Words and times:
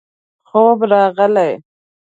خوب 0.49 0.79
راغی. 0.91 1.51